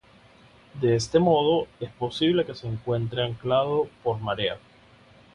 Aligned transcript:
De 0.81 0.95
este 0.95 1.19
modo, 1.19 1.67
es 1.79 1.91
posible 1.91 2.43
que 2.43 2.55
se 2.55 2.67
encuentre 2.67 3.21
anclado 3.23 3.87
por 4.01 4.19
marea. 4.19 4.57